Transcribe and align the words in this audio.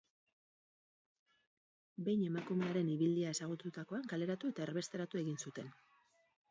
Behin 2.07 2.23
emakumearen 2.29 2.91
ibilia 2.95 3.35
ezagututakoan, 3.39 4.09
kaleratu 4.15 4.53
eta 4.55 4.67
erbesteratu 4.71 5.23
egin 5.27 5.41
zuten. 5.47 5.73